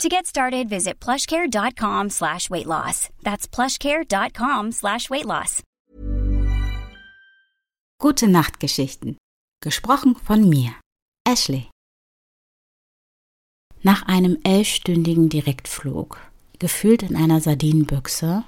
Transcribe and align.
To 0.00 0.08
get 0.08 0.26
started, 0.26 0.68
visit 0.68 0.98
plushcare.com 1.00 2.10
slash 2.10 2.50
weight 2.50 2.66
loss. 2.66 3.08
That's 3.22 3.46
plushcare.com 3.46 4.72
slash 4.72 5.08
weight 5.10 5.26
loss. 5.26 5.62
Gute 8.00 8.26
Nachtgeschichten. 8.26 9.16
Gesprochen 9.62 10.16
von 10.16 10.48
mir, 10.48 10.72
Ashley. 11.24 11.68
Nach 13.82 14.02
einem 14.08 14.38
elfstündigen 14.42 15.28
Direktflug, 15.28 16.18
gefühlt 16.58 17.04
in 17.04 17.14
einer 17.14 17.40
Sardinenbüchse, 17.40 18.44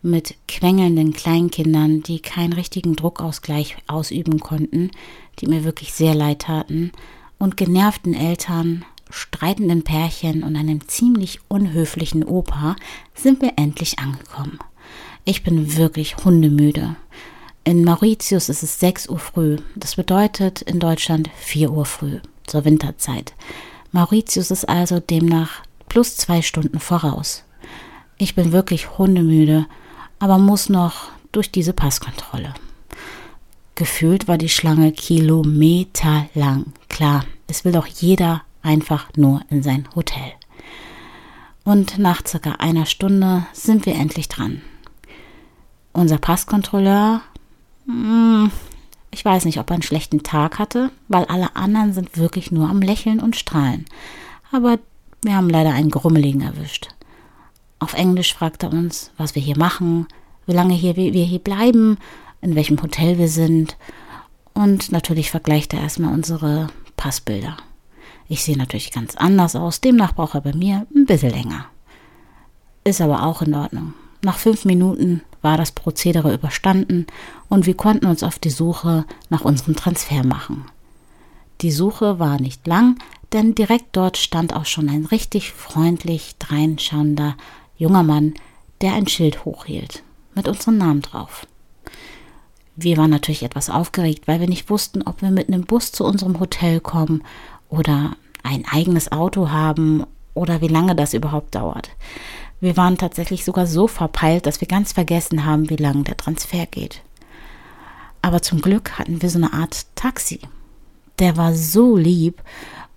mit 0.00 0.36
quengelnden 0.48 1.12
Kleinkindern, 1.12 2.02
die 2.02 2.20
keinen 2.20 2.54
richtigen 2.54 2.96
Druckausgleich 2.96 3.76
ausüben 3.86 4.40
konnten, 4.40 4.90
die 5.40 5.46
mir 5.46 5.64
wirklich 5.64 5.92
sehr 5.92 6.14
leid 6.14 6.42
taten, 6.42 6.92
und 7.38 7.56
genervten 7.58 8.14
Eltern, 8.14 8.84
streitenden 9.10 9.82
Pärchen 9.84 10.42
und 10.42 10.56
einem 10.56 10.86
ziemlich 10.88 11.40
unhöflichen 11.48 12.24
Opa 12.24 12.76
sind 13.14 13.40
wir 13.40 13.52
endlich 13.56 13.98
angekommen. 13.98 14.58
Ich 15.24 15.42
bin 15.42 15.76
wirklich 15.76 16.16
hundemüde. 16.18 16.96
In 17.64 17.84
Mauritius 17.84 18.48
ist 18.48 18.62
es 18.62 18.78
6 18.78 19.08
Uhr 19.08 19.18
früh. 19.18 19.56
Das 19.74 19.96
bedeutet 19.96 20.62
in 20.62 20.78
Deutschland 20.78 21.30
4 21.36 21.72
Uhr 21.72 21.84
früh 21.84 22.20
zur 22.46 22.64
Winterzeit. 22.64 23.34
Mauritius 23.92 24.50
ist 24.50 24.68
also 24.68 25.00
demnach 25.00 25.62
plus 25.88 26.16
zwei 26.16 26.42
Stunden 26.42 26.78
voraus. 26.78 27.42
Ich 28.18 28.34
bin 28.34 28.52
wirklich 28.52 28.98
hundemüde, 28.98 29.66
aber 30.18 30.38
muss 30.38 30.68
noch 30.68 31.10
durch 31.32 31.50
diese 31.50 31.72
Passkontrolle. 31.72 32.54
Gefühlt 33.74 34.26
war 34.26 34.38
die 34.38 34.48
Schlange 34.48 34.92
kilometerlang. 34.92 36.72
Klar, 36.88 37.24
es 37.46 37.64
will 37.64 37.72
doch 37.72 37.86
jeder 37.86 38.42
einfach 38.66 39.08
nur 39.16 39.40
in 39.48 39.62
sein 39.62 39.88
Hotel. 39.94 40.32
Und 41.64 41.98
nach 41.98 42.26
circa 42.26 42.52
einer 42.52 42.86
Stunde 42.86 43.46
sind 43.52 43.86
wir 43.86 43.94
endlich 43.94 44.28
dran. 44.28 44.60
Unser 45.92 46.18
Passkontrolleur, 46.18 47.22
hm, 47.86 48.50
ich 49.10 49.24
weiß 49.24 49.46
nicht, 49.46 49.58
ob 49.58 49.70
er 49.70 49.74
einen 49.74 49.82
schlechten 49.82 50.22
Tag 50.22 50.58
hatte, 50.58 50.90
weil 51.08 51.24
alle 51.24 51.56
anderen 51.56 51.92
sind 51.92 52.18
wirklich 52.18 52.52
nur 52.52 52.68
am 52.68 52.82
Lächeln 52.82 53.20
und 53.20 53.34
Strahlen. 53.34 53.86
Aber 54.52 54.78
wir 55.22 55.34
haben 55.34 55.48
leider 55.48 55.72
einen 55.72 55.90
Grummeligen 55.90 56.42
erwischt. 56.42 56.88
Auf 57.78 57.94
Englisch 57.94 58.34
fragt 58.34 58.62
er 58.62 58.72
uns, 58.72 59.10
was 59.16 59.34
wir 59.34 59.42
hier 59.42 59.58
machen, 59.58 60.06
wie 60.46 60.52
lange 60.52 60.74
hier, 60.74 60.96
wir 60.96 61.24
hier 61.24 61.38
bleiben, 61.38 61.98
in 62.40 62.54
welchem 62.54 62.80
Hotel 62.80 63.18
wir 63.18 63.28
sind. 63.28 63.76
Und 64.54 64.92
natürlich 64.92 65.30
vergleicht 65.30 65.74
er 65.74 65.80
erstmal 65.80 66.14
unsere 66.14 66.68
Passbilder. 66.96 67.56
Ich 68.28 68.42
sehe 68.42 68.56
natürlich 68.56 68.90
ganz 68.90 69.14
anders 69.16 69.54
aus, 69.54 69.80
demnach 69.80 70.14
braucht 70.14 70.34
er 70.34 70.40
bei 70.40 70.54
mir 70.54 70.86
ein 70.94 71.06
bisschen 71.06 71.30
länger. 71.30 71.66
Ist 72.84 73.00
aber 73.00 73.24
auch 73.24 73.42
in 73.42 73.54
Ordnung. 73.54 73.94
Nach 74.22 74.38
fünf 74.38 74.64
Minuten 74.64 75.22
war 75.42 75.56
das 75.56 75.72
Prozedere 75.72 76.34
überstanden 76.34 77.06
und 77.48 77.66
wir 77.66 77.74
konnten 77.74 78.06
uns 78.06 78.22
auf 78.22 78.38
die 78.38 78.50
Suche 78.50 79.04
nach 79.28 79.42
unserem 79.42 79.76
Transfer 79.76 80.24
machen. 80.24 80.64
Die 81.60 81.70
Suche 81.70 82.18
war 82.18 82.40
nicht 82.40 82.66
lang, 82.66 82.98
denn 83.32 83.54
direkt 83.54 83.96
dort 83.96 84.16
stand 84.16 84.54
auch 84.54 84.66
schon 84.66 84.88
ein 84.88 85.04
richtig 85.06 85.52
freundlich 85.52 86.36
dreinschauender 86.38 87.36
junger 87.76 88.02
Mann, 88.02 88.34
der 88.80 88.94
ein 88.94 89.06
Schild 89.06 89.44
hochhielt 89.44 90.02
mit 90.34 90.48
unserem 90.48 90.78
Namen 90.78 91.02
drauf. 91.02 91.46
Wir 92.76 92.98
waren 92.98 93.10
natürlich 93.10 93.42
etwas 93.42 93.70
aufgeregt, 93.70 94.28
weil 94.28 94.40
wir 94.40 94.48
nicht 94.48 94.68
wussten, 94.68 95.02
ob 95.02 95.22
wir 95.22 95.30
mit 95.30 95.48
einem 95.48 95.64
Bus 95.64 95.92
zu 95.92 96.04
unserem 96.04 96.38
Hotel 96.40 96.80
kommen 96.80 97.22
oder 97.70 98.16
ein 98.46 98.64
eigenes 98.70 99.12
Auto 99.12 99.50
haben 99.50 100.04
oder 100.34 100.60
wie 100.60 100.68
lange 100.68 100.94
das 100.94 101.14
überhaupt 101.14 101.54
dauert. 101.54 101.90
Wir 102.60 102.76
waren 102.76 102.96
tatsächlich 102.96 103.44
sogar 103.44 103.66
so 103.66 103.86
verpeilt, 103.86 104.46
dass 104.46 104.60
wir 104.60 104.68
ganz 104.68 104.92
vergessen 104.92 105.44
haben, 105.44 105.68
wie 105.68 105.76
lange 105.76 106.04
der 106.04 106.16
Transfer 106.16 106.66
geht. 106.66 107.02
Aber 108.22 108.42
zum 108.42 108.60
Glück 108.60 108.98
hatten 108.98 109.20
wir 109.20 109.30
so 109.30 109.38
eine 109.38 109.52
Art 109.52 109.86
Taxi. 109.94 110.40
Der 111.18 111.36
war 111.36 111.54
so 111.54 111.96
lieb 111.96 112.42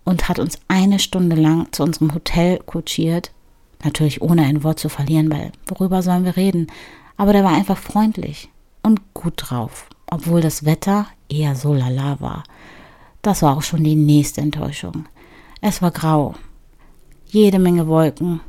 und 0.04 0.30
hat 0.30 0.40
uns 0.40 0.60
eine 0.68 1.00
Stunde 1.00 1.36
lang 1.36 1.68
zu 1.72 1.84
unserem 1.84 2.14
Hotel 2.14 2.60
kutschiert. 2.60 3.32
Natürlich 3.84 4.22
ohne 4.22 4.44
ein 4.44 4.64
Wort 4.64 4.80
zu 4.80 4.90
verlieren, 4.90 5.32
weil 5.32 5.52
worüber 5.68 6.02
sollen 6.02 6.26
wir 6.26 6.36
reden? 6.36 6.68
Aber 7.18 7.34
der 7.34 7.44
war 7.44 7.52
einfach 7.52 7.78
freundlich 7.78 8.50
und 8.82 9.14
gut 9.14 9.34
drauf, 9.36 9.88
obwohl 10.10 10.42
das 10.42 10.66
Wetter 10.66 11.06
eher 11.30 11.56
so 11.56 11.74
lala 11.74 12.20
war. 12.20 12.44
Das 13.22 13.42
war 13.42 13.58
auch 13.58 13.62
schon 13.62 13.84
die 13.84 13.96
nächste 13.96 14.42
Enttäuschung. 14.42 15.06
Es 15.62 15.82
war 15.82 15.92
grau, 15.92 16.36
jede 17.28 17.60
Menge 17.60 17.88
Wolken, 17.88 18.40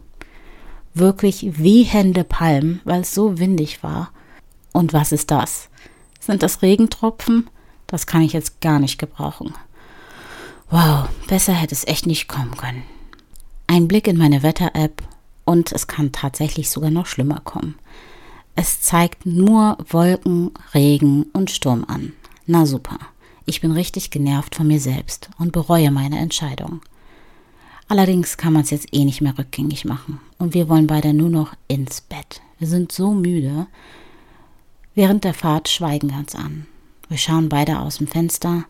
wirklich 0.95 1.59
wehende 1.59 2.25
Palmen, 2.25 2.81
weil 2.85 3.01
es 3.01 3.15
so 3.15 3.39
windig 3.39 3.83
war. 3.83 4.11
Und 4.73 4.93
was 4.93 5.11
ist 5.11 5.31
das? 5.31 5.69
Sind 6.21 6.43
das 6.43 6.63
Regentropfen? 6.63 7.51
Das 7.89 8.07
kann 8.07 8.23
ich 8.23 8.33
jetzt 8.33 8.61
gar 8.61 8.79
nicht 8.79 8.99
gebrauchen. 8.99 9.55
Wow, 10.71 11.09
besser 11.27 11.53
hätte 11.53 11.75
es 11.75 11.87
echt 11.87 12.07
nicht 12.07 12.29
kommen 12.29 12.57
können. 12.57 12.85
Ein 13.67 13.89
Blick 13.89 14.07
in 14.07 14.17
meine 14.17 14.45
Wetter-App 14.45 15.03
und 15.45 15.73
es 15.73 15.89
kann 15.89 16.13
tatsächlich 16.13 16.71
sogar 16.71 16.91
noch 16.91 17.07
schlimmer 17.07 17.41
kommen. 17.41 17.77
Es 18.55 18.81
zeigt 18.81 19.27
nur 19.27 19.79
Wolken, 19.89 20.53
Regen 20.75 21.25
und 21.33 21.51
Sturm 21.51 21.85
an. 21.89 22.13
Na 22.47 22.67
super. 22.67 22.99
Ich 23.47 23.61
bin 23.61 23.73
richtig 23.73 24.11
genervt 24.11 24.55
von 24.55 24.69
mir 24.69 24.79
selbst 24.79 25.31
und 25.39 25.51
bereue 25.51 25.91
meine 25.91 26.19
Entscheidung. 26.19 26.83
Allerdings 27.91 28.37
kann 28.37 28.53
man 28.53 28.63
es 28.63 28.71
jetzt 28.71 28.87
eh 28.93 29.05
nicht 29.05 29.21
mehr 29.21 29.37
rückgängig 29.37 29.85
machen. 29.85 30.21
Und 30.39 30.55
wir 30.55 30.69
wollen 30.69 30.87
beide 30.87 31.13
nur 31.13 31.29
noch 31.29 31.55
ins 31.67 32.01
Bett. 32.01 32.41
Wir 32.61 32.69
sind 32.69 32.93
so 32.93 33.11
müde. 33.11 33.67
Während 34.95 35.25
der 35.25 35.35
Fahrt 35.35 35.69
schweigen 35.69 36.11
wir 36.11 36.19
uns 36.19 36.37
an. 36.37 36.67
Wir 37.09 37.19
schauen 37.19 37.49
beide 37.49 37.81
aus 37.81 37.99
dem 37.99 38.07
Fenster, 38.07 38.65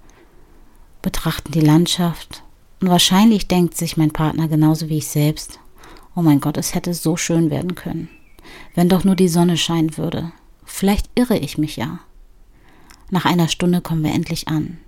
betrachten 1.02 1.52
die 1.52 1.60
Landschaft 1.60 2.42
und 2.80 2.88
wahrscheinlich 2.88 3.46
denkt 3.46 3.76
sich 3.76 3.98
mein 3.98 4.10
Partner 4.10 4.48
genauso 4.48 4.88
wie 4.88 4.96
ich 4.96 5.08
selbst, 5.08 5.60
oh 6.16 6.22
mein 6.22 6.40
Gott, 6.40 6.56
es 6.56 6.74
hätte 6.74 6.94
so 6.94 7.18
schön 7.18 7.50
werden 7.50 7.74
können. 7.74 8.08
Wenn 8.74 8.88
doch 8.88 9.04
nur 9.04 9.16
die 9.16 9.28
Sonne 9.28 9.58
scheinen 9.58 9.98
würde. 9.98 10.32
Vielleicht 10.64 11.10
irre 11.14 11.36
ich 11.36 11.58
mich 11.58 11.76
ja. 11.76 12.00
Nach 13.10 13.26
einer 13.26 13.48
Stunde 13.48 13.82
kommen 13.82 14.02
wir 14.02 14.14
endlich 14.14 14.48
an. 14.48 14.78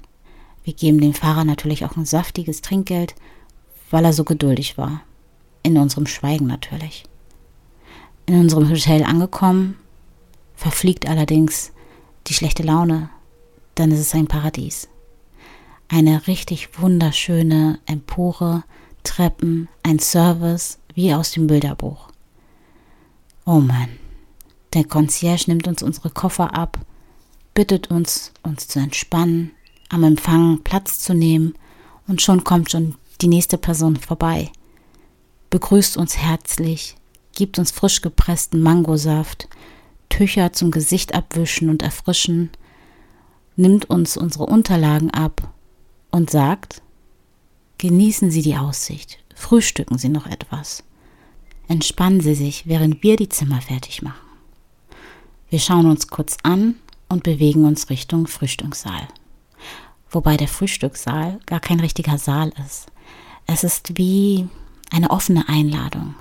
Wir 0.64 0.72
geben 0.72 1.02
dem 1.02 1.12
Fahrer 1.12 1.44
natürlich 1.44 1.84
auch 1.84 1.98
ein 1.98 2.06
saftiges 2.06 2.62
Trinkgeld, 2.62 3.14
weil 3.92 4.04
er 4.04 4.12
so 4.12 4.24
geduldig 4.24 4.76
war. 4.76 5.02
In 5.62 5.78
unserem 5.78 6.08
Schweigen 6.08 6.48
natürlich. 6.48 7.04
In 8.26 8.40
unserem 8.40 8.68
Hotel 8.68 9.04
angekommen, 9.04 9.76
verfliegt 10.56 11.08
allerdings 11.08 11.70
die 12.26 12.34
schlechte 12.34 12.64
Laune, 12.64 13.10
dann 13.76 13.92
ist 13.92 14.00
es 14.00 14.14
ein 14.14 14.26
Paradies. 14.26 14.88
Eine 15.88 16.26
richtig 16.26 16.80
wunderschöne 16.80 17.78
Empore, 17.86 18.64
Treppen, 19.04 19.68
ein 19.84 20.00
Service 20.00 20.78
wie 20.94 21.14
aus 21.14 21.30
dem 21.30 21.46
Bilderbuch. 21.46 22.08
Oh 23.46 23.60
Mann, 23.60 23.88
der 24.74 24.84
Concierge 24.84 25.44
nimmt 25.46 25.68
uns 25.68 25.84
unsere 25.84 26.10
Koffer 26.10 26.54
ab 26.56 26.84
bittet 27.54 27.90
uns, 27.90 28.32
uns 28.42 28.68
zu 28.68 28.78
entspannen, 28.78 29.52
am 29.88 30.04
Empfang 30.04 30.60
Platz 30.62 31.00
zu 31.00 31.14
nehmen 31.14 31.54
und 32.06 32.22
schon 32.22 32.44
kommt 32.44 32.70
schon 32.70 32.94
die 33.22 33.28
nächste 33.28 33.56
Person 33.56 33.96
vorbei, 33.96 34.50
begrüßt 35.50 35.96
uns 35.96 36.16
herzlich, 36.16 36.96
gibt 37.34 37.58
uns 37.58 37.70
frisch 37.70 38.02
gepressten 38.02 38.60
Mangosaft, 38.60 39.48
Tücher 40.08 40.52
zum 40.52 40.70
Gesicht 40.70 41.14
abwischen 41.14 41.70
und 41.70 41.82
erfrischen, 41.82 42.50
nimmt 43.56 43.88
uns 43.88 44.16
unsere 44.16 44.44
Unterlagen 44.44 45.10
ab 45.10 45.52
und 46.10 46.30
sagt, 46.30 46.82
genießen 47.78 48.30
Sie 48.30 48.42
die 48.42 48.56
Aussicht, 48.56 49.18
frühstücken 49.34 49.98
Sie 49.98 50.08
noch 50.08 50.26
etwas. 50.26 50.84
Entspannen 51.68 52.20
Sie 52.20 52.34
sich, 52.34 52.66
während 52.66 53.02
wir 53.02 53.16
die 53.16 53.28
Zimmer 53.28 53.60
fertig 53.60 54.02
machen. 54.02 54.20
Wir 55.48 55.60
schauen 55.60 55.86
uns 55.86 56.08
kurz 56.08 56.36
an 56.42 56.74
und 57.08 57.22
bewegen 57.22 57.64
uns 57.64 57.88
Richtung 57.88 58.26
Frühstückssaal. 58.26 59.06
Wobei 60.10 60.36
der 60.36 60.48
Frühstückssaal 60.48 61.40
gar 61.46 61.60
kein 61.60 61.80
richtiger 61.80 62.18
Saal 62.18 62.52
ist. 62.66 62.86
Es 63.46 63.64
ist 63.64 63.98
wie 63.98 64.48
eine 64.90 65.10
offene 65.10 65.48
Einladung. 65.48 66.14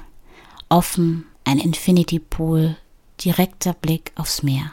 Offen, 0.69 1.25
ein 1.44 1.59
Infinity 1.59 2.19
Pool, 2.19 2.77
direkter 3.23 3.73
Blick 3.73 4.12
aufs 4.15 4.44
Meer. 4.44 4.71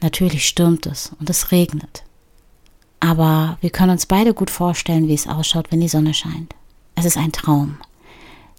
Natürlich 0.00 0.46
stürmt 0.46 0.86
es 0.86 1.12
und 1.18 1.30
es 1.30 1.50
regnet. 1.50 2.04
Aber 3.00 3.58
wir 3.60 3.70
können 3.70 3.92
uns 3.92 4.06
beide 4.06 4.34
gut 4.34 4.50
vorstellen, 4.50 5.08
wie 5.08 5.14
es 5.14 5.26
ausschaut, 5.26 5.70
wenn 5.70 5.80
die 5.80 5.88
Sonne 5.88 6.14
scheint. 6.14 6.54
Es 6.94 7.04
ist 7.04 7.16
ein 7.16 7.32
Traum. 7.32 7.78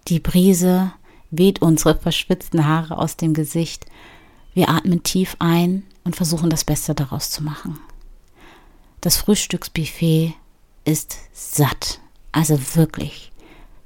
Die 0.08 0.20
Brise 0.20 0.92
weht 1.32 1.62
unsere 1.62 1.96
verschwitzten 2.00 2.68
Haare 2.68 2.98
aus 2.98 3.18
dem 3.18 3.34
Gesicht. 3.34 3.86
Wir 4.54 4.70
atmen 4.70 5.04
tief 5.04 5.36
ein 5.40 5.84
und 6.04 6.16
versuchen 6.16 6.50
das 6.50 6.64
Beste 6.64 6.94
daraus 6.94 7.30
zu 7.30 7.44
machen. 7.44 7.80
Das 9.02 9.18
Frühstücksbuffet 9.18 10.34
ist 10.84 11.18
satt, 11.34 12.00
also 12.36 12.60
wirklich 12.76 13.32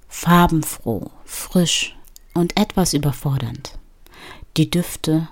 farbenfroh, 0.07 1.11
frisch 1.23 1.95
und 2.33 2.59
etwas 2.59 2.93
überfordernd. 2.93 3.77
Die 4.57 4.69
Düfte, 4.69 5.27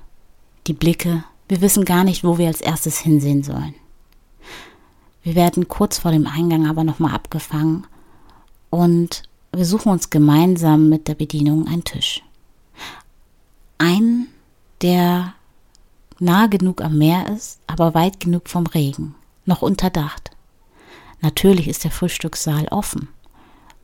die 0.68 0.74
Blicke, 0.74 1.24
wir 1.50 1.62
wissen 1.62 1.84
gar 1.84 2.04
nicht, 2.04 2.24
wo 2.24 2.38
wir 2.38 2.48
als 2.48 2.62
erstes 2.62 3.00
hinsehen 3.00 3.44
sollen. 3.44 3.74
Wir 5.24 5.34
werden 5.34 5.68
kurz 5.68 5.98
vor 5.98 6.12
dem 6.12 6.28
Eingang 6.28 6.68
aber 6.68 6.84
nochmal 6.84 7.16
abgefangen 7.16 7.88
und 8.70 9.24
wir 9.52 9.66
suchen 9.66 9.92
uns 9.92 10.12
gemeinsam 10.12 10.88
mit 10.88 11.08
der 11.08 11.16
Bedienung 11.16 11.68
einen 11.68 11.84
Tisch. 11.84 12.22
Einen, 13.80 14.28
der 14.82 15.34
nah 16.20 16.46
genug 16.46 16.82
am 16.82 16.98
Meer 17.00 17.30
ist, 17.36 17.60
aber 17.66 17.96
weit 17.96 18.20
genug 18.20 18.48
vom 18.48 18.68
Regen, 18.68 19.16
noch 19.46 19.64
unterdacht. 19.64 20.27
Natürlich 21.22 21.68
ist 21.68 21.84
der 21.84 21.92
Frühstückssaal 21.92 22.68
offen, 22.70 23.10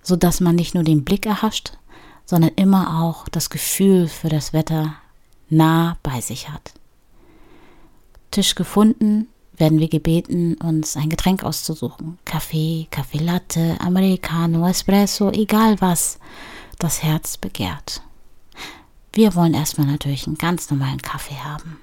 so 0.01 0.15
dass 0.15 0.39
man 0.39 0.56
nicht 0.56 0.75
nur 0.75 0.83
den 0.83 1.03
Blick 1.03 1.25
erhascht, 1.25 1.77
sondern 2.25 2.51
immer 2.56 3.03
auch 3.03 3.27
das 3.30 3.50
Gefühl 3.50 4.07
für 4.07 4.30
das 4.30 4.53
Wetter 4.53 4.95
nah 5.50 5.97
bei 6.03 6.21
sich 6.21 6.50
hat. 6.50 6.74
Tisch 8.31 8.56
gefunden, 8.56 9.27
werden 9.57 9.80
wir 9.80 9.88
gebeten, 9.88 10.56
uns 10.56 10.97
ein 10.97 11.09
Getränk 11.09 11.44
auszusuchen. 11.44 12.18
Kaffee, 12.25 12.88
Kaffee 12.89 13.19
Latte, 13.19 13.77
Americano, 13.80 14.68
Espresso, 14.68 15.30
egal 15.31 15.80
was 15.80 16.19
das 16.80 17.03
Herz 17.03 17.38
begehrt. 17.38 18.01
Wir 19.13 19.35
wollen 19.35 19.53
erstmal 19.53 19.85
natürlich 19.85 20.25
einen 20.25 20.39
ganz 20.39 20.71
normalen 20.71 21.01
Kaffee 21.01 21.35
haben. 21.35 21.77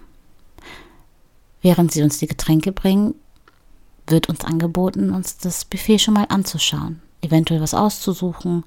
Während 1.62 1.92
sie 1.92 2.02
uns 2.02 2.18
die 2.18 2.26
Getränke 2.26 2.72
bringen, 2.72 3.14
wird 4.10 4.28
uns 4.28 4.44
angeboten, 4.44 5.10
uns 5.10 5.38
das 5.38 5.64
Buffet 5.64 5.98
schon 5.98 6.14
mal 6.14 6.26
anzuschauen, 6.28 7.00
eventuell 7.22 7.60
was 7.60 7.74
auszusuchen 7.74 8.64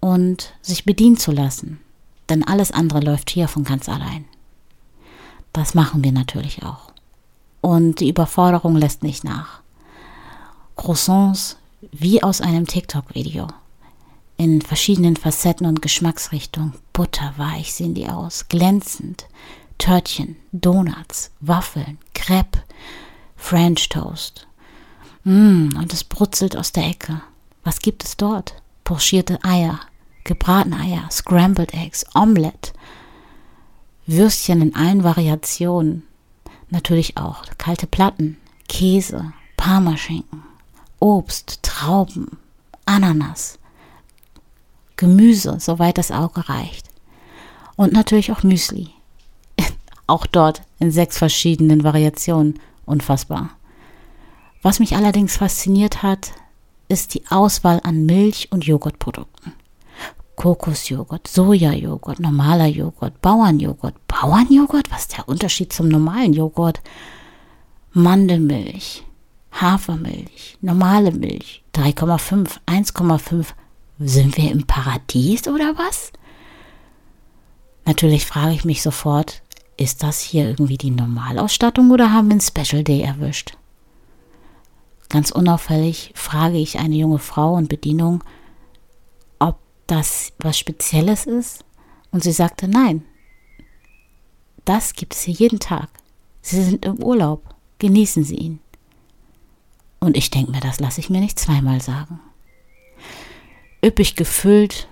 und 0.00 0.54
sich 0.62 0.84
bedienen 0.84 1.16
zu 1.16 1.32
lassen. 1.32 1.80
Denn 2.28 2.44
alles 2.44 2.72
andere 2.72 3.00
läuft 3.00 3.30
hier 3.30 3.48
von 3.48 3.64
ganz 3.64 3.88
allein. 3.88 4.24
Das 5.52 5.74
machen 5.74 6.04
wir 6.04 6.12
natürlich 6.12 6.62
auch. 6.62 6.92
Und 7.60 8.00
die 8.00 8.08
Überforderung 8.08 8.76
lässt 8.76 9.02
nicht 9.02 9.24
nach. 9.24 9.60
Croissants 10.76 11.56
wie 11.92 12.22
aus 12.22 12.40
einem 12.40 12.66
TikTok-Video. 12.66 13.48
In 14.36 14.62
verschiedenen 14.62 15.16
Facetten 15.16 15.66
und 15.66 15.82
Geschmacksrichtungen. 15.82 16.74
Butterweich 16.92 17.74
sehen 17.74 17.94
die 17.94 18.08
aus, 18.08 18.48
glänzend. 18.48 19.26
Törtchen, 19.78 20.36
Donuts, 20.50 21.30
Waffeln, 21.40 21.98
Crepe, 22.12 22.62
French 23.36 23.88
Toast. 23.88 24.47
Mmh, 25.24 25.78
und 25.78 25.92
es 25.92 26.04
brutzelt 26.04 26.56
aus 26.56 26.72
der 26.72 26.86
Ecke. 26.86 27.20
Was 27.64 27.80
gibt 27.80 28.04
es 28.04 28.16
dort? 28.16 28.54
Pochierte 28.84 29.38
Eier, 29.44 29.80
gebratene 30.24 30.78
Eier, 30.78 31.08
Scrambled 31.10 31.74
Eggs, 31.74 32.06
Omelette, 32.14 32.72
Würstchen 34.06 34.62
in 34.62 34.74
allen 34.74 35.04
Variationen, 35.04 36.02
natürlich 36.70 37.16
auch 37.16 37.44
kalte 37.58 37.86
Platten, 37.86 38.38
Käse, 38.68 39.32
Parmaschinken, 39.56 40.42
Obst, 40.98 41.62
Trauben, 41.62 42.38
Ananas, 42.86 43.58
Gemüse, 44.96 45.58
soweit 45.60 45.98
das 45.98 46.10
Auge 46.10 46.48
reicht. 46.48 46.88
Und 47.76 47.92
natürlich 47.92 48.32
auch 48.32 48.42
Müsli. 48.42 48.90
auch 50.06 50.26
dort 50.26 50.62
in 50.78 50.90
sechs 50.90 51.18
verschiedenen 51.18 51.84
Variationen. 51.84 52.58
Unfassbar. 52.86 53.50
Was 54.68 54.80
mich 54.80 54.94
allerdings 54.94 55.38
fasziniert 55.38 56.02
hat, 56.02 56.32
ist 56.88 57.14
die 57.14 57.22
Auswahl 57.30 57.80
an 57.84 58.04
Milch- 58.04 58.48
und 58.52 58.66
Joghurtprodukten. 58.66 59.54
Kokosjoghurt, 60.36 61.26
Sojajoghurt, 61.26 62.20
normaler 62.20 62.66
Joghurt, 62.66 63.18
Bauernjoghurt. 63.22 63.94
Bauernjoghurt? 64.06 64.90
Was 64.90 65.06
ist 65.06 65.16
der 65.16 65.26
Unterschied 65.26 65.72
zum 65.72 65.88
normalen 65.88 66.34
Joghurt? 66.34 66.82
Mandelmilch, 67.94 69.04
Hafermilch, 69.52 70.58
normale 70.60 71.12
Milch, 71.12 71.64
3,5, 71.74 72.58
1,5. 72.66 73.46
Sind 74.00 74.36
wir 74.36 74.50
im 74.50 74.66
Paradies 74.66 75.48
oder 75.48 75.78
was? 75.78 76.12
Natürlich 77.86 78.26
frage 78.26 78.52
ich 78.52 78.66
mich 78.66 78.82
sofort, 78.82 79.40
ist 79.78 80.02
das 80.02 80.20
hier 80.20 80.46
irgendwie 80.46 80.76
die 80.76 80.90
Normalausstattung 80.90 81.90
oder 81.90 82.12
haben 82.12 82.28
wir 82.28 82.32
einen 82.32 82.42
Special 82.42 82.84
Day 82.84 83.00
erwischt? 83.00 83.57
Ganz 85.08 85.30
unauffällig 85.30 86.12
frage 86.14 86.58
ich 86.58 86.78
eine 86.78 86.96
junge 86.96 87.18
Frau 87.18 87.54
und 87.54 87.68
Bedienung, 87.68 88.22
das 89.88 90.32
was 90.38 90.56
Spezielles 90.56 91.26
ist? 91.26 91.64
Und 92.12 92.22
sie 92.22 92.32
sagte, 92.32 92.68
nein, 92.68 93.04
das 94.64 94.92
gibt 94.92 95.14
es 95.14 95.22
hier 95.22 95.34
jeden 95.34 95.58
Tag. 95.58 95.88
Sie 96.40 96.62
sind 96.62 96.84
im 96.84 97.02
Urlaub, 97.02 97.42
genießen 97.78 98.22
Sie 98.22 98.36
ihn. 98.36 98.60
Und 99.98 100.16
ich 100.16 100.30
denke 100.30 100.52
mir, 100.52 100.60
das 100.60 100.78
lasse 100.78 101.00
ich 101.00 101.10
mir 101.10 101.20
nicht 101.20 101.38
zweimal 101.38 101.80
sagen. 101.80 102.20
Üppig 103.84 104.14
gefüllt, 104.14 104.88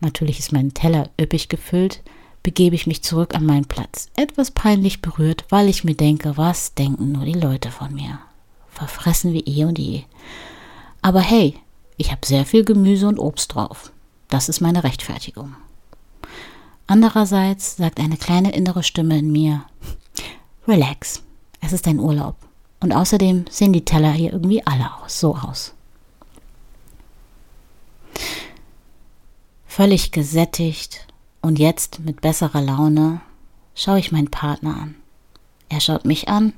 natürlich 0.00 0.40
ist 0.40 0.52
mein 0.52 0.74
Teller 0.74 1.10
üppig 1.20 1.48
gefüllt, 1.48 2.02
begebe 2.42 2.74
ich 2.74 2.86
mich 2.86 3.02
zurück 3.02 3.34
an 3.34 3.46
meinen 3.46 3.66
Platz. 3.66 4.10
Etwas 4.16 4.50
peinlich 4.50 5.02
berührt, 5.02 5.44
weil 5.48 5.68
ich 5.68 5.84
mir 5.84 5.94
denke, 5.94 6.36
was 6.36 6.74
denken 6.74 7.12
nur 7.12 7.24
die 7.24 7.32
Leute 7.32 7.70
von 7.70 7.94
mir? 7.94 8.18
Verfressen 8.76 9.32
wie 9.32 9.40
eh 9.40 9.64
und 9.64 9.78
je. 9.78 10.04
Aber 11.02 11.20
hey, 11.20 11.58
ich 11.96 12.10
habe 12.12 12.26
sehr 12.26 12.44
viel 12.44 12.64
Gemüse 12.64 13.08
und 13.08 13.18
Obst 13.18 13.54
drauf. 13.54 13.92
Das 14.28 14.48
ist 14.48 14.60
meine 14.60 14.84
Rechtfertigung. 14.84 15.54
Andererseits 16.86 17.76
sagt 17.76 17.98
eine 17.98 18.16
kleine 18.16 18.52
innere 18.52 18.82
Stimme 18.82 19.18
in 19.18 19.32
mir, 19.32 19.64
relax, 20.68 21.22
es 21.60 21.72
ist 21.72 21.88
ein 21.88 21.98
Urlaub. 21.98 22.36
Und 22.80 22.92
außerdem 22.92 23.46
sehen 23.50 23.72
die 23.72 23.84
Teller 23.84 24.12
hier 24.12 24.32
irgendwie 24.32 24.64
alle 24.64 24.94
aus, 25.02 25.18
so 25.18 25.34
aus. 25.34 25.72
Völlig 29.66 30.12
gesättigt 30.12 31.06
und 31.40 31.58
jetzt 31.58 32.00
mit 32.00 32.20
besserer 32.20 32.60
Laune 32.60 33.20
schaue 33.74 33.98
ich 33.98 34.12
meinen 34.12 34.30
Partner 34.30 34.76
an. 34.76 34.94
Er 35.68 35.80
schaut 35.80 36.04
mich 36.04 36.28
an 36.28 36.52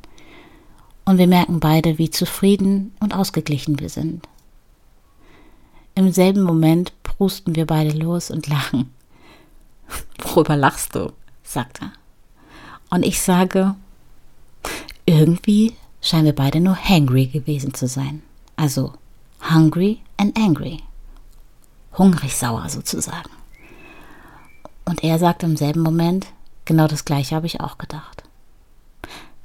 und 1.08 1.16
wir 1.16 1.26
merken 1.26 1.58
beide, 1.58 1.96
wie 1.96 2.10
zufrieden 2.10 2.94
und 3.00 3.14
ausgeglichen 3.14 3.80
wir 3.80 3.88
sind. 3.88 4.28
Im 5.94 6.12
selben 6.12 6.42
Moment 6.42 6.92
prusten 7.02 7.56
wir 7.56 7.64
beide 7.64 7.96
los 7.96 8.30
und 8.30 8.46
lachen. 8.46 8.92
Worüber 10.18 10.54
lachst 10.54 10.94
du? 10.94 11.14
sagt 11.42 11.80
er. 11.80 11.92
Und 12.90 13.06
ich 13.06 13.22
sage, 13.22 13.74
irgendwie 15.06 15.72
scheinen 16.02 16.26
wir 16.26 16.34
beide 16.34 16.60
nur 16.60 16.76
hangry 16.76 17.24
gewesen 17.24 17.72
zu 17.72 17.88
sein. 17.88 18.22
Also 18.56 18.92
hungry 19.50 20.00
and 20.18 20.36
angry. 20.36 20.82
Hungrig 21.96 22.36
sauer 22.36 22.68
sozusagen. 22.68 23.30
Und 24.84 25.02
er 25.02 25.18
sagt 25.18 25.42
im 25.42 25.56
selben 25.56 25.80
Moment, 25.80 26.26
genau 26.66 26.86
das 26.86 27.06
gleiche 27.06 27.34
habe 27.34 27.46
ich 27.46 27.62
auch 27.62 27.78
gedacht. 27.78 28.27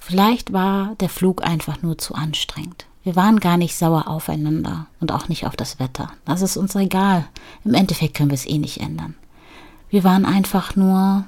Vielleicht 0.06 0.52
war 0.52 0.96
der 1.00 1.08
Flug 1.08 1.46
einfach 1.46 1.82
nur 1.82 1.98
zu 1.98 2.14
anstrengend. 2.14 2.88
Wir 3.04 3.16
waren 3.16 3.40
gar 3.40 3.56
nicht 3.56 3.74
sauer 3.74 4.10
aufeinander 4.10 4.88
und 5.00 5.14
auch 5.14 5.30
nicht 5.30 5.46
auf 5.46 5.56
das 5.56 5.80
Wetter. 5.80 6.12
Das 6.26 6.42
ist 6.42 6.58
uns 6.58 6.76
egal. 6.76 7.26
Im 7.64 7.74
Endeffekt 7.74 8.16
können 8.16 8.30
wir 8.30 8.36
es 8.36 8.46
eh 8.46 8.58
nicht 8.58 8.82
ändern. 8.82 9.16
Wir 9.90 10.04
waren 10.04 10.26
einfach 10.26 10.76
nur 10.76 11.24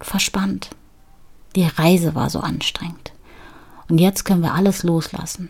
verspannt. 0.00 0.68
Die 1.56 1.64
Reise 1.64 2.14
war 2.14 2.28
so 2.28 2.40
anstrengend. 2.40 3.12
Und 3.88 3.98
jetzt 3.98 4.24
können 4.26 4.42
wir 4.42 4.52
alles 4.52 4.82
loslassen. 4.82 5.48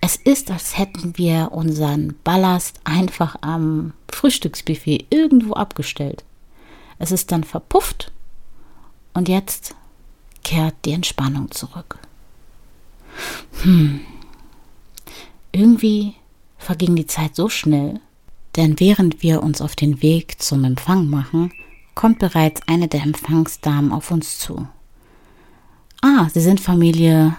Es 0.00 0.14
ist, 0.14 0.52
als 0.52 0.78
hätten 0.78 1.18
wir 1.18 1.50
unseren 1.50 2.14
Ballast 2.22 2.78
einfach 2.84 3.34
am 3.40 3.92
Frühstücksbuffet 4.08 5.06
irgendwo 5.10 5.54
abgestellt. 5.54 6.22
Es 7.00 7.10
ist 7.10 7.32
dann 7.32 7.42
verpufft 7.42 8.12
und 9.14 9.28
jetzt 9.28 9.74
kehrt 10.42 10.74
die 10.84 10.92
Entspannung 10.92 11.50
zurück. 11.50 11.98
Hm, 13.62 14.00
irgendwie 15.52 16.14
verging 16.58 16.96
die 16.96 17.06
Zeit 17.06 17.36
so 17.36 17.48
schnell, 17.48 18.00
denn 18.56 18.80
während 18.80 19.22
wir 19.22 19.42
uns 19.42 19.60
auf 19.60 19.76
den 19.76 20.02
Weg 20.02 20.40
zum 20.40 20.64
Empfang 20.64 21.08
machen, 21.08 21.52
kommt 21.94 22.18
bereits 22.18 22.60
eine 22.66 22.88
der 22.88 23.02
Empfangsdamen 23.02 23.92
auf 23.92 24.10
uns 24.10 24.38
zu. 24.38 24.66
Ah, 26.00 26.28
Sie 26.32 26.40
sind 26.40 26.60
Familie. 26.60 27.36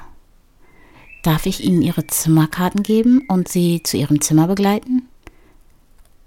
Darf 1.23 1.45
ich 1.45 1.63
Ihnen 1.63 1.81
Ihre 1.81 2.07
Zimmerkarten 2.07 2.83
geben 2.83 3.25
und 3.27 3.47
Sie 3.47 3.81
zu 3.83 3.97
Ihrem 3.97 4.21
Zimmer 4.21 4.47
begleiten? 4.47 5.07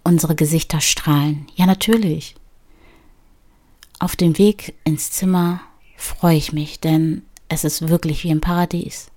Unsere 0.05 0.35
Gesichter 0.35 0.81
strahlen. 0.81 1.47
Ja, 1.55 1.67
natürlich. 1.67 2.35
Auf 3.99 4.17
dem 4.17 4.39
Weg 4.39 4.75
ins 4.85 5.11
Zimmer 5.11 5.61
freue 5.97 6.37
ich 6.37 6.53
mich, 6.53 6.81
denn 6.81 7.23
es 7.49 7.65
ist 7.65 7.89
wirklich 7.89 8.25
wie 8.25 8.31
im 8.31 8.41
Paradies. 8.41 9.11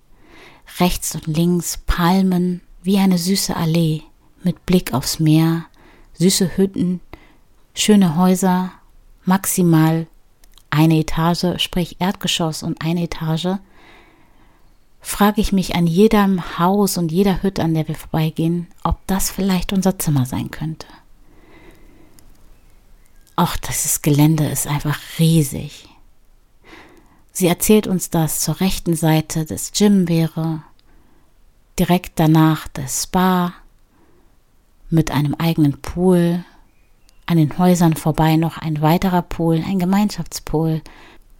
Rechts 0.79 1.15
und 1.15 1.27
links 1.27 1.77
Palmen 1.77 2.61
wie 2.83 2.97
eine 2.97 3.17
süße 3.17 3.55
Allee 3.55 4.01
mit 4.43 4.65
Blick 4.65 4.93
aufs 4.93 5.19
Meer, 5.19 5.65
süße 6.13 6.57
Hütten, 6.57 7.01
schöne 7.73 8.15
Häuser, 8.15 8.71
maximal 9.25 10.07
eine 10.69 10.99
Etage, 10.99 11.61
sprich 11.61 11.97
Erdgeschoss 11.99 12.63
und 12.63 12.81
eine 12.81 13.03
Etage, 13.03 13.57
frage 15.01 15.41
ich 15.41 15.51
mich 15.51 15.75
an 15.75 15.87
jedem 15.87 16.59
Haus 16.59 16.97
und 16.97 17.11
jeder 17.11 17.41
Hütte, 17.41 17.63
an 17.63 17.73
der 17.73 17.87
wir 17.87 17.95
vorbeigehen, 17.95 18.67
ob 18.83 19.05
das 19.07 19.31
vielleicht 19.31 19.73
unser 19.73 19.97
Zimmer 19.97 20.25
sein 20.25 20.51
könnte. 20.51 20.87
Ach, 23.35 23.57
das 23.57 24.01
Gelände 24.01 24.45
ist 24.45 24.67
einfach 24.67 24.99
riesig. 25.17 25.88
Sie 27.39 27.47
erzählt 27.47 27.87
uns, 27.87 28.09
dass 28.09 28.41
zur 28.41 28.59
rechten 28.59 28.97
Seite 28.97 29.45
das 29.45 29.71
Gym 29.71 30.09
wäre, 30.09 30.61
direkt 31.79 32.19
danach 32.19 32.67
das 32.67 33.03
Spa 33.03 33.53
mit 34.89 35.09
einem 35.11 35.35
eigenen 35.35 35.79
Pool, 35.79 36.43
an 37.27 37.37
den 37.37 37.57
Häusern 37.57 37.95
vorbei 37.95 38.35
noch 38.35 38.57
ein 38.57 38.81
weiterer 38.81 39.21
Pool, 39.21 39.63
ein 39.65 39.79
Gemeinschaftspool, 39.79 40.81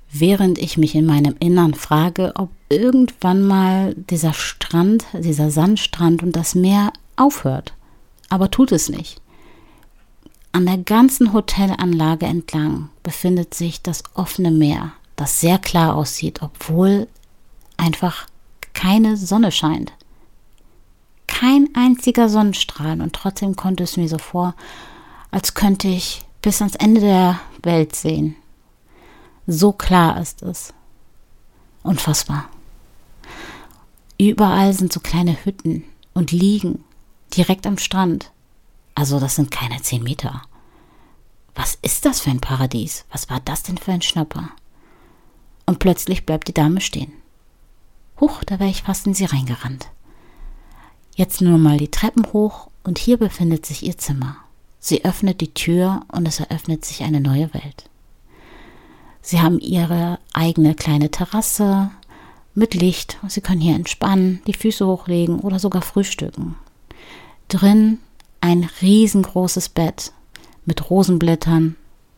während 0.10 0.58
ich 0.58 0.78
mich 0.78 0.96
in 0.96 1.06
meinem 1.06 1.36
Innern 1.42 1.74
frage, 1.74 2.32
ob 2.36 2.50
irgendwann 2.70 3.42
mal 3.42 3.94
dieser 3.94 4.32
Strand, 4.32 5.04
dieser 5.12 5.52
Sandstrand 5.52 6.24
und 6.24 6.34
das 6.34 6.56
Meer 6.56 6.94
aufhört. 7.18 7.74
Aber 8.30 8.50
tut 8.50 8.72
es 8.72 8.88
nicht. 8.88 9.22
An 10.54 10.66
der 10.66 10.78
ganzen 10.78 11.34
Hotelanlage 11.34 12.26
entlang 12.26 12.88
befindet 13.04 13.54
sich 13.54 13.82
das 13.82 14.04
offene 14.14 14.52
Meer, 14.52 14.94
das 15.20 15.42
sehr 15.42 15.60
klar 15.60 15.96
aussieht, 15.96 16.42
obwohl 16.42 17.08
einfach 17.78 18.28
keine 18.74 19.18
Sonne 19.18 19.52
scheint. 19.52 19.92
Kein 21.28 21.70
einziger 21.74 22.30
Sonnenstrahl 22.30 23.02
und 23.02 23.14
trotzdem 23.14 23.56
kommt 23.56 23.82
es 23.82 23.98
mir 23.98 24.08
so 24.08 24.18
vor, 24.18 24.56
als 25.32 25.54
könnte 25.54 25.88
ich 25.88 26.22
bis 26.42 26.62
ans 26.62 26.76
Ende 26.76 27.02
der 27.02 27.40
Welt 27.64 27.96
sehen. 27.96 28.36
So 29.46 29.74
klar 29.74 30.20
ist 30.22 30.42
es. 30.42 30.74
Unfassbar. 31.84 32.50
Überall 34.18 34.74
sind 34.74 34.94
so 34.94 35.00
kleine 35.00 35.44
Hütten 35.44 35.84
und 36.14 36.32
Liegen 36.32 36.84
direkt 37.36 37.68
am 37.68 37.78
Strand. 37.78 38.32
Also 38.96 39.20
das 39.20 39.36
sind 39.36 39.52
keine 39.52 39.82
zehn 39.82 40.04
Meter. 40.04 40.42
Was 41.56 41.78
ist 41.82 42.06
das 42.06 42.22
für 42.22 42.30
ein 42.30 42.42
Paradies? 42.42 43.06
Was 43.12 43.30
war 43.30 43.40
das 43.42 43.64
denn 43.64 43.78
für 43.78 43.92
ein 43.92 44.02
Schnapper? 44.02 44.52
Und 45.70 45.78
plötzlich 45.78 46.26
bleibt 46.26 46.48
die 46.48 46.54
Dame 46.54 46.82
stehen. 46.82 47.12
Huch, 48.20 48.44
da 48.44 48.60
wäre 48.60 48.72
ich 48.72 48.82
fast 48.82 49.06
in 49.06 49.14
sie 49.14 49.26
reingerannt. 49.26 49.92
Jetzt 51.16 51.42
nur 51.42 51.60
mal 51.60 51.78
die 51.78 51.92
Treppen 51.92 52.26
hoch 52.34 52.72
und 52.84 52.98
hier 52.98 53.18
befindet 53.18 53.68
sich 53.68 53.84
ihr 53.86 53.96
Zimmer. 53.96 54.38
Sie 54.80 55.06
öffnet 55.06 55.42
die 55.42 55.54
Tür 55.54 56.02
und 56.12 56.28
es 56.28 56.40
eröffnet 56.40 56.86
sich 56.86 57.04
eine 57.04 57.22
neue 57.22 57.54
Welt. 57.54 57.88
Sie 59.22 59.42
haben 59.42 59.60
ihre 59.60 60.18
eigene 60.34 60.74
kleine 60.74 61.12
Terrasse 61.12 61.92
mit 62.56 62.74
Licht. 62.74 63.20
Sie 63.28 63.42
können 63.42 63.62
hier 63.62 63.76
entspannen, 63.76 64.42
die 64.48 64.54
Füße 64.56 64.88
hochlegen 64.88 65.40
oder 65.40 65.60
sogar 65.60 65.84
frühstücken. 65.84 66.56
Drin 67.48 68.00
ein 68.42 68.68
riesengroßes 68.82 69.70
Bett 69.70 70.14
mit 70.66 70.90
Rosenblättern. 70.90 71.76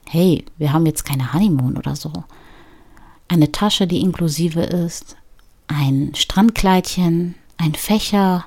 Hey, 0.08 0.46
wir 0.58 0.72
haben 0.72 0.86
jetzt 0.86 1.04
keine 1.04 1.34
Honeymoon 1.34 1.78
oder 1.78 1.98
so 1.98 2.24
eine 3.32 3.54
Tasche, 3.54 3.88
die 3.88 4.02
inklusive 4.02 4.62
ist, 4.62 5.16
ein 5.68 6.12
Strandkleidchen, 6.16 7.36
ein 7.56 7.76
Fächer, 7.76 8.44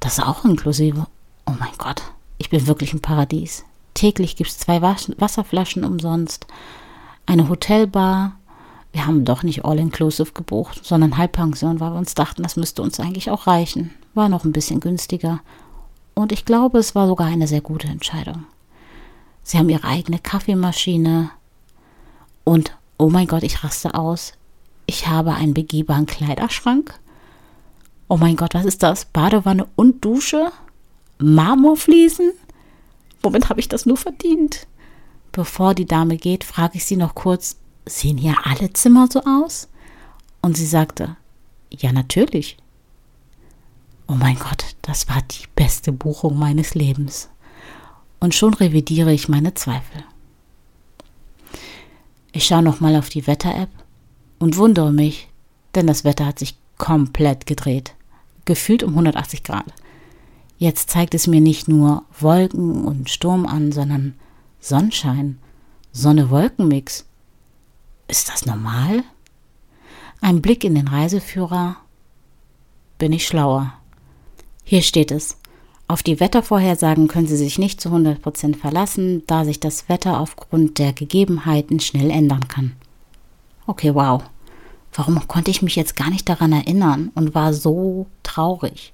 das 0.00 0.16
ist 0.16 0.24
auch 0.24 0.46
inklusive. 0.46 1.06
Oh 1.44 1.52
mein 1.58 1.76
Gott, 1.76 2.02
ich 2.38 2.48
bin 2.48 2.66
wirklich 2.66 2.94
im 2.94 3.02
Paradies. 3.02 3.66
Täglich 3.92 4.36
gibt 4.36 4.48
es 4.48 4.58
zwei 4.58 4.80
Wasserflaschen 4.80 5.84
umsonst, 5.84 6.46
eine 7.26 7.50
Hotelbar. 7.50 8.36
Wir 8.92 9.06
haben 9.06 9.26
doch 9.26 9.42
nicht 9.42 9.66
all-inclusive 9.66 10.32
gebucht, 10.32 10.80
sondern 10.82 11.18
Halbpension, 11.18 11.78
weil 11.78 11.92
wir 11.92 11.98
uns 11.98 12.14
dachten, 12.14 12.42
das 12.42 12.56
müsste 12.56 12.80
uns 12.80 12.98
eigentlich 12.98 13.30
auch 13.30 13.46
reichen. 13.46 13.92
War 14.14 14.30
noch 14.30 14.46
ein 14.46 14.52
bisschen 14.52 14.80
günstiger. 14.80 15.40
Und 16.14 16.32
ich 16.32 16.46
glaube, 16.46 16.78
es 16.78 16.94
war 16.94 17.06
sogar 17.06 17.26
eine 17.26 17.46
sehr 17.46 17.60
gute 17.60 17.88
Entscheidung. 17.88 18.44
Sie 19.42 19.58
haben 19.58 19.68
ihre 19.68 19.84
eigene 19.84 20.18
Kaffeemaschine 20.18 21.30
und 22.44 22.74
Oh 22.98 23.10
mein 23.10 23.26
Gott, 23.26 23.42
ich 23.42 23.62
raste 23.62 23.94
aus. 23.94 24.32
Ich 24.86 25.06
habe 25.08 25.34
einen 25.34 25.54
begehbaren 25.54 26.06
Kleiderschrank. 26.06 26.98
Oh 28.08 28.16
mein 28.16 28.36
Gott, 28.36 28.54
was 28.54 28.64
ist 28.64 28.82
das? 28.82 29.04
Badewanne 29.04 29.66
und 29.76 30.04
Dusche? 30.04 30.52
Marmorfliesen? 31.18 32.32
Womit 33.22 33.48
habe 33.48 33.60
ich 33.60 33.68
das 33.68 33.86
nur 33.86 33.96
verdient? 33.96 34.66
Bevor 35.32 35.74
die 35.74 35.86
Dame 35.86 36.16
geht, 36.16 36.44
frage 36.44 36.76
ich 36.76 36.84
sie 36.84 36.96
noch 36.96 37.14
kurz, 37.14 37.56
sehen 37.84 38.16
hier 38.16 38.36
alle 38.44 38.72
Zimmer 38.72 39.08
so 39.10 39.22
aus? 39.24 39.68
Und 40.40 40.56
sie 40.56 40.66
sagte, 40.66 41.16
ja 41.70 41.92
natürlich. 41.92 42.56
Oh 44.06 44.14
mein 44.14 44.38
Gott, 44.38 44.76
das 44.82 45.08
war 45.08 45.20
die 45.22 45.46
beste 45.56 45.90
Buchung 45.90 46.38
meines 46.38 46.74
Lebens. 46.74 47.28
Und 48.20 48.34
schon 48.34 48.54
revidiere 48.54 49.12
ich 49.12 49.28
meine 49.28 49.54
Zweifel. 49.54 50.04
Ich 52.36 52.44
schaue 52.44 52.62
nochmal 52.62 52.96
auf 52.96 53.08
die 53.08 53.26
Wetter-App 53.26 53.70
und 54.38 54.58
wundere 54.58 54.92
mich, 54.92 55.28
denn 55.74 55.86
das 55.86 56.04
Wetter 56.04 56.26
hat 56.26 56.38
sich 56.38 56.58
komplett 56.76 57.46
gedreht. 57.46 57.94
Gefühlt 58.44 58.82
um 58.82 58.90
180 58.90 59.42
Grad. 59.42 59.64
Jetzt 60.58 60.90
zeigt 60.90 61.14
es 61.14 61.26
mir 61.26 61.40
nicht 61.40 61.66
nur 61.66 62.04
Wolken 62.20 62.84
und 62.84 63.08
Sturm 63.08 63.46
an, 63.46 63.72
sondern 63.72 64.16
Sonnenschein, 64.60 65.38
Sonne-Wolken-Mix. 65.92 67.06
Ist 68.06 68.28
das 68.28 68.44
normal? 68.44 69.02
Ein 70.20 70.42
Blick 70.42 70.62
in 70.62 70.74
den 70.74 70.88
Reiseführer. 70.88 71.78
Bin 72.98 73.14
ich 73.14 73.26
schlauer. 73.26 73.72
Hier 74.62 74.82
steht 74.82 75.10
es. 75.10 75.38
Auf 75.88 76.02
die 76.02 76.18
Wettervorhersagen 76.18 77.06
können 77.06 77.28
Sie 77.28 77.36
sich 77.36 77.58
nicht 77.58 77.80
zu 77.80 77.90
100% 77.90 78.56
verlassen, 78.56 79.22
da 79.26 79.44
sich 79.44 79.60
das 79.60 79.88
Wetter 79.88 80.20
aufgrund 80.20 80.78
der 80.78 80.92
Gegebenheiten 80.92 81.78
schnell 81.78 82.10
ändern 82.10 82.48
kann. 82.48 82.72
Okay, 83.66 83.94
wow. 83.94 84.22
Warum 84.92 85.28
konnte 85.28 85.50
ich 85.50 85.62
mich 85.62 85.76
jetzt 85.76 85.94
gar 85.94 86.10
nicht 86.10 86.28
daran 86.28 86.52
erinnern 86.52 87.12
und 87.14 87.34
war 87.34 87.52
so 87.52 88.06
traurig? 88.22 88.92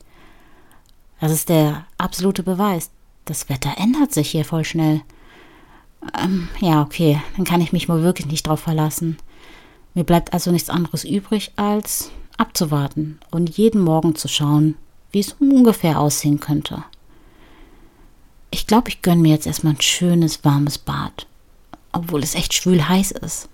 Das 1.20 1.32
ist 1.32 1.48
der 1.48 1.86
absolute 1.96 2.42
Beweis. 2.42 2.90
Das 3.24 3.48
Wetter 3.48 3.74
ändert 3.78 4.12
sich 4.12 4.30
hier 4.30 4.44
voll 4.44 4.64
schnell. 4.64 5.02
Ähm, 6.20 6.48
ja, 6.60 6.82
okay, 6.82 7.22
dann 7.36 7.44
kann 7.44 7.60
ich 7.60 7.72
mich 7.72 7.88
wohl 7.88 8.02
wirklich 8.02 8.26
nicht 8.26 8.46
drauf 8.46 8.60
verlassen. 8.60 9.16
Mir 9.94 10.04
bleibt 10.04 10.32
also 10.32 10.50
nichts 10.50 10.68
anderes 10.68 11.04
übrig, 11.04 11.52
als 11.56 12.10
abzuwarten 12.36 13.20
und 13.30 13.56
jeden 13.56 13.82
Morgen 13.82 14.16
zu 14.16 14.26
schauen, 14.26 14.74
wie 15.12 15.20
es 15.20 15.36
ungefähr 15.38 16.00
aussehen 16.00 16.40
könnte. 16.40 16.84
Ich 18.50 18.66
glaube, 18.66 18.88
ich 18.88 19.02
gönne 19.02 19.22
mir 19.22 19.30
jetzt 19.32 19.46
erstmal 19.46 19.74
ein 19.74 19.80
schönes, 19.80 20.44
warmes 20.44 20.78
Bad, 20.78 21.26
obwohl 21.92 22.22
es 22.22 22.34
echt 22.34 22.54
schwül 22.54 22.86
heiß 22.86 23.12
ist. 23.12 23.48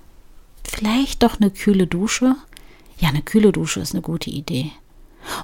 Vielleicht 0.64 1.22
doch 1.22 1.40
eine 1.40 1.50
kühle 1.50 1.86
Dusche? 1.86 2.36
Ja, 2.98 3.08
eine 3.08 3.22
kühle 3.22 3.52
Dusche 3.52 3.80
ist 3.80 3.92
eine 3.92 4.02
gute 4.02 4.30
Idee. 4.30 4.72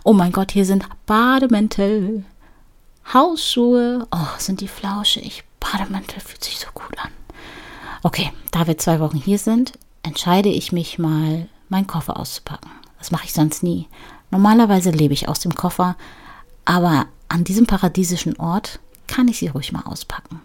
Oh 0.03 0.13
mein 0.13 0.33
Gott, 0.33 0.53
hier 0.53 0.65
sind 0.65 0.87
Bademäntel, 1.07 2.25
Hausschuhe. 3.13 4.07
Oh, 4.11 4.27
sind 4.39 4.61
die 4.61 4.69
flauschig. 4.69 5.45
Bademäntel 5.61 6.21
fühlt 6.21 6.43
sich 6.43 6.59
so 6.59 6.69
gut 6.75 6.99
an. 6.99 7.11
Okay, 8.03 8.33
da 8.51 8.67
wir 8.67 8.79
zwei 8.79 9.01
Wochen 9.01 9.19
hier 9.19 9.39
sind, 9.39 9.73
entscheide 10.03 10.49
ich 10.49 10.73
mich 10.73 10.99
mal, 10.99 11.49
meinen 11.69 11.87
Koffer 11.87 12.19
auszupacken. 12.19 12.71
Das 12.99 13.11
mache 13.11 13.25
ich 13.25 13.33
sonst 13.33 13.63
nie. 13.63 13.87
Normalerweise 14.35 14.91
lebe 14.91 15.15
ich 15.15 15.29
aus 15.29 15.39
dem 15.39 15.55
Koffer, 15.55 15.97
aber 16.65 17.07
an 17.29 17.45
diesem 17.45 17.67
paradiesischen 17.67 18.37
Ort 18.41 18.81
kann 19.07 19.29
ich 19.29 19.39
sie 19.39 19.47
ruhig 19.47 19.71
mal 19.71 19.85
auspacken. 19.85 20.41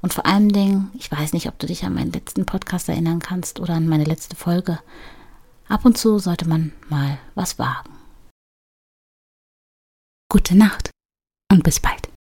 Und 0.00 0.14
vor 0.14 0.26
allen 0.26 0.50
Dingen, 0.50 0.92
ich 0.94 1.10
weiß 1.10 1.32
nicht, 1.32 1.48
ob 1.48 1.58
du 1.58 1.66
dich 1.66 1.84
an 1.84 1.92
meinen 1.92 2.12
letzten 2.12 2.46
Podcast 2.46 2.88
erinnern 2.88 3.18
kannst 3.18 3.58
oder 3.58 3.74
an 3.74 3.88
meine 3.88 4.04
letzte 4.04 4.36
Folge. 4.36 4.78
Ab 5.68 5.84
und 5.84 5.98
zu 5.98 6.20
sollte 6.20 6.46
man 6.46 6.72
mal 6.88 7.18
was 7.34 7.58
wagen. 7.58 7.90
Gute 10.30 10.56
Nacht 10.56 10.90
und 11.50 11.64
bis 11.64 11.80
bald. 11.80 12.01